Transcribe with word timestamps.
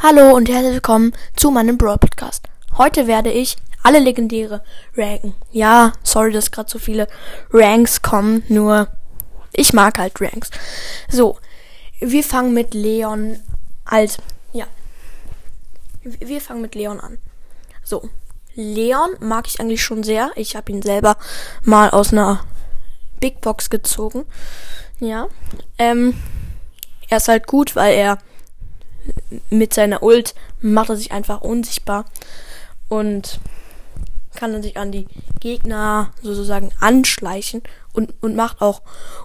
Hallo 0.00 0.36
und 0.36 0.48
herzlich 0.48 0.74
willkommen 0.74 1.12
zu 1.34 1.50
meinem 1.50 1.76
Brawl 1.76 1.98
Podcast. 1.98 2.44
Heute 2.76 3.08
werde 3.08 3.32
ich 3.32 3.56
alle 3.82 3.98
Legendäre 3.98 4.62
ranken. 4.96 5.34
Ja, 5.50 5.92
sorry, 6.04 6.30
dass 6.30 6.52
gerade 6.52 6.70
so 6.70 6.78
viele 6.78 7.08
Ranks 7.52 8.00
kommen, 8.00 8.44
nur 8.48 8.86
ich 9.52 9.72
mag 9.72 9.98
halt 9.98 10.20
Ranks. 10.20 10.52
So, 11.10 11.36
wir 11.98 12.22
fangen 12.22 12.54
mit 12.54 12.74
Leon 12.74 13.40
als 13.84 14.18
ja. 14.52 14.66
Wir 16.04 16.40
fangen 16.40 16.62
mit 16.62 16.76
Leon 16.76 17.00
an. 17.00 17.18
So, 17.82 18.08
Leon 18.54 19.16
mag 19.18 19.48
ich 19.48 19.58
eigentlich 19.58 19.82
schon 19.82 20.04
sehr. 20.04 20.30
Ich 20.36 20.54
habe 20.54 20.70
ihn 20.70 20.80
selber 20.80 21.16
mal 21.62 21.90
aus 21.90 22.12
einer 22.12 22.44
Big 23.18 23.40
Box 23.40 23.68
gezogen. 23.68 24.26
Ja. 25.00 25.26
Ähm, 25.76 26.14
er 27.08 27.16
ist 27.16 27.26
halt 27.26 27.48
gut, 27.48 27.74
weil 27.74 27.94
er 27.94 28.18
mit 29.50 29.74
seiner 29.74 30.02
Ult 30.02 30.34
macht 30.60 30.90
er 30.90 30.96
sich 30.96 31.12
einfach 31.12 31.40
unsichtbar 31.40 32.04
und 32.88 33.40
kann 34.34 34.52
dann 34.52 34.62
sich 34.62 34.76
an 34.76 34.92
die 34.92 35.06
Gegner 35.40 36.12
sozusagen 36.22 36.70
anschleichen 36.80 37.62
und, 37.92 38.14
und 38.20 38.36
macht 38.36 38.60
auch 38.60 38.82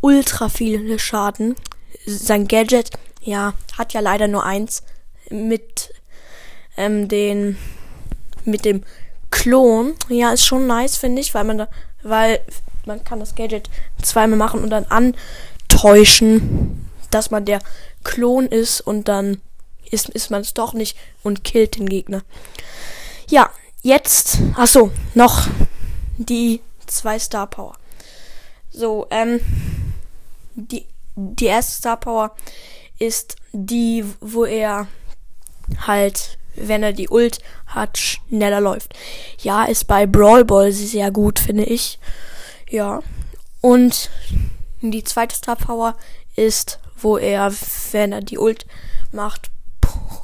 ultra 0.00 0.48
viele 0.48 0.98
Schaden. 0.98 1.54
Sein 2.06 2.48
Gadget, 2.48 2.90
ja, 3.22 3.54
hat 3.76 3.92
ja 3.92 4.00
leider 4.00 4.28
nur 4.28 4.44
eins 4.44 4.82
mit 5.30 5.92
ähm, 6.76 7.08
den 7.08 7.56
mit 8.44 8.64
dem 8.64 8.82
Klon. 9.30 9.94
Ja, 10.08 10.32
ist 10.32 10.46
schon 10.46 10.66
nice, 10.66 10.96
finde 10.96 11.20
ich, 11.20 11.34
weil 11.34 11.44
man 11.44 11.58
da, 11.58 11.68
weil 12.02 12.40
man 12.84 13.02
kann 13.04 13.20
das 13.20 13.34
Gadget 13.34 13.68
zweimal 14.02 14.38
machen 14.38 14.62
und 14.62 14.70
dann 14.70 14.86
antäuschen, 14.86 16.88
dass 17.10 17.30
man 17.30 17.44
der 17.44 17.60
Klon 18.04 18.46
ist 18.46 18.80
und 18.80 19.08
dann 19.08 19.40
ist, 19.90 20.08
ist 20.08 20.30
man 20.30 20.42
es 20.42 20.54
doch 20.54 20.72
nicht 20.72 20.96
und 21.22 21.44
killt 21.44 21.76
den 21.76 21.88
Gegner. 21.88 22.22
Ja, 23.28 23.50
jetzt, 23.82 24.38
ach 24.56 24.66
so, 24.66 24.90
noch 25.14 25.46
die 26.18 26.60
zwei 26.86 27.18
Star 27.18 27.46
Power. 27.46 27.76
So, 28.70 29.06
ähm, 29.10 29.40
die, 30.54 30.86
die 31.14 31.46
erste 31.46 31.76
Star 31.76 31.96
Power 31.96 32.34
ist 32.98 33.36
die, 33.52 34.04
wo 34.20 34.44
er 34.44 34.86
halt, 35.86 36.38
wenn 36.54 36.82
er 36.82 36.92
die 36.92 37.08
Ult 37.08 37.38
hat, 37.66 37.98
schneller 37.98 38.60
läuft. 38.60 38.94
Ja, 39.40 39.64
ist 39.64 39.86
bei 39.86 40.06
Brawl 40.06 40.44
Ball 40.44 40.72
sehr 40.72 41.10
gut, 41.10 41.38
finde 41.38 41.64
ich. 41.64 41.98
Ja. 42.68 43.00
Und 43.60 44.10
die 44.80 45.04
zweite 45.04 45.34
Star 45.34 45.56
Power 45.56 45.96
ist, 46.36 46.78
wo 46.98 47.18
er, 47.18 47.52
wenn 47.92 48.12
er 48.12 48.20
die 48.20 48.38
Ult 48.38 48.66
macht, 49.12 49.50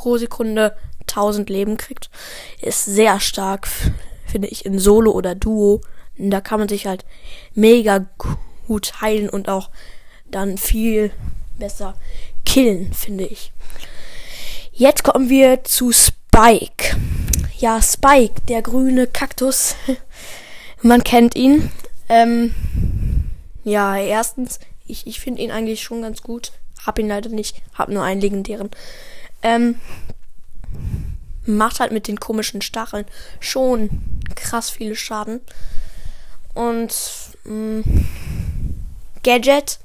pro 0.00 0.16
Sekunde 0.16 0.74
1000 1.00 1.50
Leben 1.50 1.76
kriegt. 1.76 2.08
Ist 2.62 2.86
sehr 2.86 3.20
stark, 3.20 3.68
finde 4.26 4.48
ich, 4.48 4.64
in 4.64 4.78
Solo 4.78 5.12
oder 5.12 5.34
Duo. 5.34 5.82
Da 6.16 6.40
kann 6.40 6.58
man 6.58 6.70
sich 6.70 6.86
halt 6.86 7.04
mega 7.54 8.06
gut 8.66 9.02
heilen 9.02 9.28
und 9.28 9.50
auch 9.50 9.68
dann 10.30 10.56
viel 10.56 11.10
besser 11.58 11.96
killen, 12.46 12.94
finde 12.94 13.24
ich. 13.24 13.52
Jetzt 14.72 15.04
kommen 15.04 15.28
wir 15.28 15.64
zu 15.64 15.92
Spike. 15.92 16.96
Ja, 17.58 17.82
Spike, 17.82 18.40
der 18.48 18.62
grüne 18.62 19.06
Kaktus. 19.06 19.74
man 20.82 21.04
kennt 21.04 21.36
ihn. 21.36 21.70
Ähm, 22.08 22.54
ja, 23.64 23.98
erstens, 23.98 24.60
ich, 24.86 25.06
ich 25.06 25.20
finde 25.20 25.42
ihn 25.42 25.50
eigentlich 25.50 25.82
schon 25.82 26.00
ganz 26.00 26.22
gut. 26.22 26.52
Hab 26.86 26.98
ihn 26.98 27.08
leider 27.08 27.28
nicht. 27.28 27.60
Hab 27.74 27.90
nur 27.90 28.02
einen 28.02 28.22
legendären. 28.22 28.70
Ähm, 29.42 29.80
macht 31.46 31.80
halt 31.80 31.92
mit 31.92 32.06
den 32.06 32.20
komischen 32.20 32.62
Stacheln 32.62 33.06
schon 33.40 33.90
krass 34.34 34.70
viele 34.70 34.96
Schaden. 34.96 35.40
Und 36.54 36.94
mh, 37.44 37.82
mm, 37.82 38.06
Gadget 39.22 39.78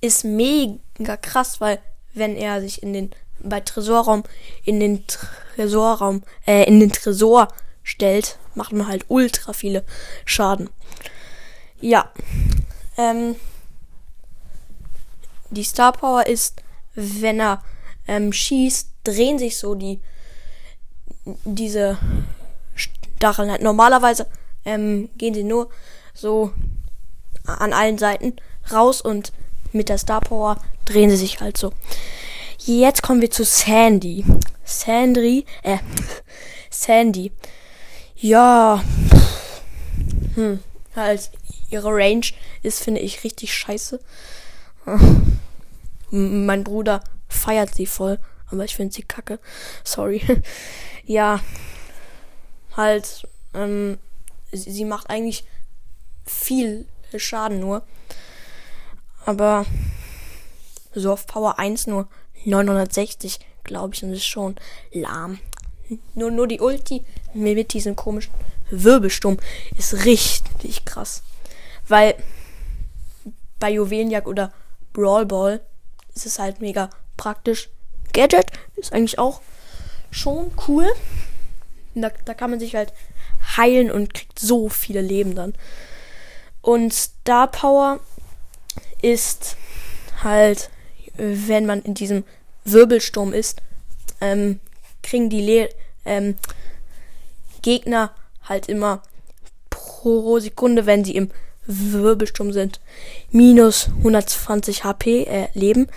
ist 0.00 0.24
mega 0.24 1.16
krass, 1.20 1.60
weil 1.60 1.80
wenn 2.14 2.36
er 2.36 2.60
sich 2.60 2.82
in 2.82 2.92
den 2.92 3.10
bei 3.40 3.60
Tresorraum 3.60 4.24
in 4.64 4.80
den 4.80 5.04
Tresorraum 5.06 6.22
äh, 6.46 6.64
in 6.64 6.80
den 6.80 6.90
Tresor 6.90 7.48
stellt, 7.82 8.38
macht 8.54 8.72
man 8.72 8.88
halt 8.88 9.04
ultra 9.08 9.52
viele 9.52 9.84
Schaden. 10.24 10.70
Ja. 11.80 12.10
Ähm, 12.96 13.36
die 15.50 15.64
Star 15.64 15.92
Power 15.92 16.26
ist, 16.26 16.62
wenn 16.94 17.38
er 17.38 17.62
ähm, 18.06 18.32
schießt, 18.32 18.88
drehen 19.04 19.38
sich 19.38 19.56
so 19.56 19.74
die 19.74 20.00
diese 21.44 21.98
Stacheln 22.74 23.50
halt. 23.50 23.62
Normalerweise 23.62 24.26
ähm, 24.64 25.08
gehen 25.16 25.34
sie 25.34 25.44
nur 25.44 25.70
so 26.14 26.52
an 27.44 27.72
allen 27.72 27.98
Seiten 27.98 28.36
raus 28.72 29.00
und 29.00 29.32
mit 29.72 29.88
der 29.88 29.98
Star 29.98 30.20
Power 30.20 30.58
drehen 30.84 31.10
sie 31.10 31.16
sich 31.16 31.40
halt 31.40 31.56
so. 31.56 31.72
Jetzt 32.58 33.02
kommen 33.02 33.20
wir 33.20 33.30
zu 33.30 33.44
Sandy. 33.44 34.24
Sandy, 34.64 35.44
äh, 35.62 35.78
Sandy. 36.70 37.32
Ja, 38.16 38.82
hm, 40.34 40.60
halt, 40.94 41.30
ihre 41.70 41.90
Range 41.90 42.26
ist, 42.62 42.82
finde 42.82 43.00
ich, 43.00 43.24
richtig 43.24 43.54
scheiße. 43.54 44.00
Mein 46.10 46.64
Bruder 46.64 47.02
feiert 47.28 47.74
sie 47.74 47.86
voll, 47.86 48.18
aber 48.50 48.64
ich 48.64 48.76
finde 48.76 48.94
sie 48.94 49.02
kacke. 49.02 49.38
Sorry. 49.84 50.22
ja, 51.04 51.40
halt, 52.76 53.26
ähm, 53.54 53.98
sie, 54.52 54.70
sie 54.70 54.84
macht 54.84 55.10
eigentlich 55.10 55.44
viel 56.24 56.86
Schaden 57.16 57.60
nur. 57.60 57.82
Aber 59.24 59.66
so 60.94 61.12
auf 61.12 61.26
Power 61.26 61.58
1 61.58 61.86
nur 61.86 62.08
960, 62.44 63.40
glaube 63.64 63.94
ich, 63.94 64.02
und 64.02 64.12
ist 64.12 64.24
schon 64.24 64.56
lahm. 64.92 65.38
Nur, 66.14 66.30
nur 66.30 66.46
die 66.46 66.60
Ulti 66.60 67.04
mit 67.34 67.72
diesem 67.72 67.96
komischen 67.96 68.32
Wirbelsturm 68.70 69.38
ist 69.76 70.04
richtig 70.04 70.84
krass. 70.84 71.22
Weil 71.88 72.16
bei 73.58 73.70
Juwelenjagd 73.70 74.26
oder 74.26 74.52
Brawl 74.92 75.26
Ball 75.26 75.60
ist 76.14 76.26
es 76.26 76.38
halt 76.38 76.60
mega 76.60 76.90
praktisch. 77.16 77.70
Gadget 78.12 78.46
ist 78.76 78.92
eigentlich 78.92 79.18
auch 79.18 79.40
schon 80.10 80.50
cool. 80.68 80.86
Da, 81.94 82.10
da 82.24 82.34
kann 82.34 82.50
man 82.50 82.60
sich 82.60 82.74
halt 82.74 82.92
heilen 83.56 83.90
und 83.90 84.14
kriegt 84.14 84.38
so 84.38 84.68
viele 84.68 85.00
Leben 85.00 85.34
dann. 85.34 85.54
Und 86.60 86.92
Star 86.92 87.46
Power 87.46 88.00
ist 89.00 89.56
halt, 90.22 90.70
wenn 91.16 91.66
man 91.66 91.82
in 91.82 91.94
diesem 91.94 92.24
Wirbelsturm 92.64 93.32
ist, 93.32 93.62
ähm, 94.20 94.60
kriegen 95.02 95.30
die 95.30 95.42
Le 95.42 95.68
ähm, 96.04 96.36
Gegner 97.62 98.12
halt 98.42 98.68
immer 98.68 99.02
pro 99.70 100.38
Sekunde, 100.38 100.86
wenn 100.86 101.04
sie 101.04 101.16
im 101.16 101.30
Wirbelsturm 101.66 102.52
sind, 102.52 102.80
minus 103.30 103.88
120 103.98 104.84
HP 104.84 105.24
äh, 105.24 105.48
Leben. 105.54 105.88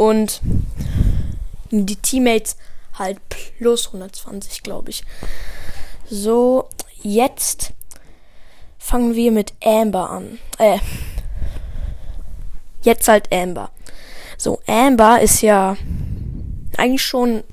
Und 0.00 0.40
die 1.70 1.96
Teammates 1.96 2.56
halt 2.94 3.18
plus 3.28 3.88
120, 3.88 4.62
glaube 4.62 4.88
ich. 4.88 5.04
So, 6.08 6.70
jetzt 7.02 7.74
fangen 8.78 9.14
wir 9.14 9.30
mit 9.30 9.52
Amber 9.62 10.08
an. 10.08 10.38
Äh, 10.56 10.78
jetzt 12.80 13.08
halt 13.08 13.30
Amber. 13.30 13.72
So, 14.38 14.62
Amber 14.66 15.20
ist 15.20 15.42
ja 15.42 15.76
eigentlich 16.78 17.04
schon 17.04 17.44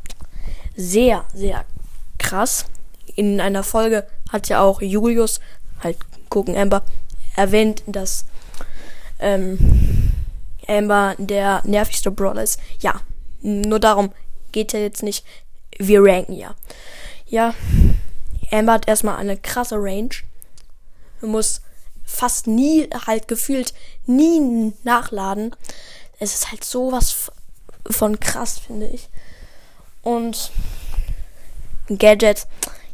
sehr, 0.73 1.25
sehr 1.33 1.65
krass. 2.17 2.63
In 3.17 3.41
einer 3.41 3.63
Folge 3.63 4.07
hat 4.31 4.47
ja 4.47 4.61
auch 4.61 4.81
Julius, 4.81 5.41
halt 5.83 5.97
gucken 6.29 6.55
Amber, 6.55 6.83
erwähnt, 7.35 7.83
dass 7.87 8.23
ähm, 9.19 9.96
Amber 10.67 11.15
der 11.17 11.61
nervigste 11.65 12.11
Brawler 12.11 12.43
ist. 12.43 12.59
Ja, 12.79 13.01
nur 13.41 13.79
darum 13.79 14.11
geht 14.51 14.73
ja 14.73 14.79
jetzt 14.79 15.03
nicht. 15.03 15.25
Wir 15.77 16.01
ranken 16.01 16.33
ja. 16.33 16.55
Ja, 17.25 17.53
Amber 18.51 18.73
hat 18.73 18.87
erstmal 18.87 19.17
eine 19.17 19.37
krasse 19.37 19.75
Range. 19.75 20.09
Muss 21.21 21.61
fast 22.05 22.47
nie, 22.47 22.89
halt 23.05 23.27
gefühlt 23.27 23.73
nie 24.05 24.73
nachladen. 24.83 25.55
Es 26.19 26.33
ist 26.33 26.51
halt 26.51 26.63
sowas 26.63 27.31
von 27.89 28.19
krass, 28.19 28.59
finde 28.59 28.87
ich. 28.87 29.09
Und 30.01 30.51
Gadget, 31.89 32.47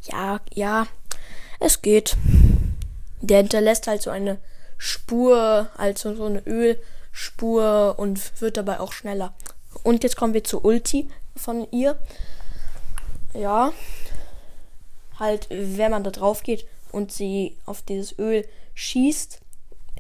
ja, 0.03 0.39
ja, 0.53 0.87
es 1.59 1.81
geht. 1.81 2.17
Der 3.21 3.37
hinterlässt 3.37 3.87
halt 3.87 4.01
so 4.01 4.09
eine 4.09 4.39
Spur, 4.77 5.69
also 5.77 6.15
so 6.15 6.25
eine 6.25 6.39
Ölspur 7.13 7.95
und 7.98 8.42
wird 8.42 8.57
dabei 8.57 8.80
auch 8.80 8.92
schneller. 8.92 9.33
Und 9.83 10.04
jetzt 10.04 10.15
kommen 10.15 10.33
wir 10.33 10.44
zu 10.44 10.63
Ulti. 10.63 11.10
von 11.36 11.68
ihr. 11.71 11.98
Ja. 13.33 13.74
Halt, 15.19 15.48
wenn 15.50 15.92
man 15.92 16.04
da 16.04 16.12
drauf 16.12 16.44
geht 16.44 16.65
und 16.92 17.12
sie 17.12 17.57
auf 17.65 17.81
dieses 17.81 18.18
Öl 18.19 18.48
schießt, 18.75 19.39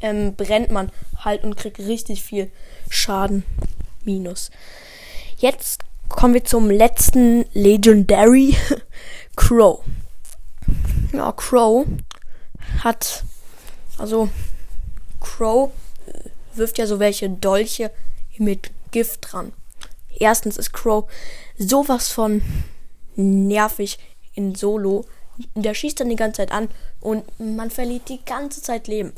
ähm, 0.01 0.35
brennt 0.35 0.71
man 0.71 0.91
halt 1.17 1.43
und 1.43 1.55
kriegt 1.55 1.79
richtig 1.79 2.23
viel 2.23 2.51
Schaden. 2.89 3.43
Minus. 4.03 4.51
Jetzt 5.37 5.81
kommen 6.09 6.33
wir 6.33 6.43
zum 6.43 6.69
letzten 6.69 7.45
Legendary 7.53 8.55
Crow. 9.35 9.83
Ja, 11.13 11.31
Crow 11.31 11.85
hat, 12.83 13.23
also 13.97 14.29
Crow 15.19 15.71
wirft 16.57 16.77
ja 16.77 16.87
so 16.87 16.99
welche 16.99 17.29
Dolche 17.29 17.91
mit 18.37 18.71
Gift 18.91 19.31
dran. 19.31 19.53
Erstens 20.19 20.57
ist 20.57 20.73
Crow 20.73 21.09
sowas 21.57 22.09
von 22.09 22.41
nervig 23.15 23.99
in 24.33 24.55
Solo. 24.55 25.05
Der 25.55 25.73
schießt 25.73 25.99
dann 25.99 26.09
die 26.09 26.15
ganze 26.15 26.37
Zeit 26.37 26.51
an 26.51 26.69
und 26.99 27.25
man 27.39 27.71
verliert 27.71 28.09
die 28.09 28.23
ganze 28.23 28.61
Zeit 28.61 28.87
Leben. 28.87 29.13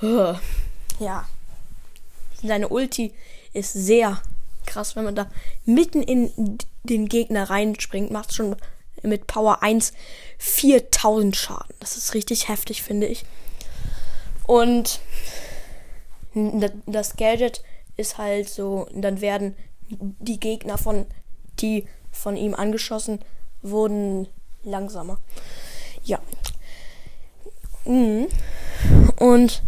Ja. 1.00 1.28
Seine 2.42 2.70
Ulti 2.70 3.14
ist 3.52 3.72
sehr 3.72 4.20
krass, 4.66 4.96
wenn 4.96 5.04
man 5.04 5.14
da 5.14 5.30
mitten 5.64 6.02
in 6.02 6.58
den 6.82 7.08
Gegner 7.08 7.50
reinspringt, 7.50 8.10
macht 8.10 8.34
schon 8.34 8.56
mit 9.02 9.28
Power 9.28 9.62
1 9.62 9.92
4000 10.38 11.36
Schaden. 11.36 11.74
Das 11.80 11.96
ist 11.96 12.14
richtig 12.14 12.48
heftig, 12.48 12.82
finde 12.82 13.06
ich. 13.06 13.24
Und 14.46 15.00
das 16.86 17.16
Gadget 17.16 17.62
ist 17.96 18.18
halt 18.18 18.48
so, 18.48 18.88
dann 18.94 19.20
werden 19.20 19.56
die 19.88 20.38
Gegner 20.38 20.78
von, 20.78 21.06
die 21.60 21.86
von 22.10 22.36
ihm 22.36 22.54
angeschossen 22.54 23.20
wurden, 23.62 24.28
langsamer. 24.62 25.18
Ja. 26.04 26.20
Mhm. 27.84 28.28
Und 29.18 29.62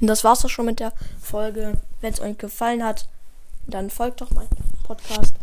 das 0.00 0.24
war's 0.24 0.44
auch 0.44 0.48
schon 0.48 0.66
mit 0.66 0.80
der 0.80 0.92
Folge. 1.20 1.80
Wenn 2.00 2.12
es 2.12 2.20
euch 2.20 2.38
gefallen 2.38 2.84
hat, 2.84 3.08
dann 3.66 3.90
folgt 3.90 4.20
doch 4.20 4.30
meinem 4.30 4.48
Podcast. 4.82 5.34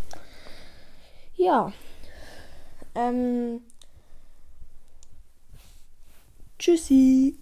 Ja. 1.35 1.71
Ähm. 2.95 3.61
Tschüssi. 6.57 7.37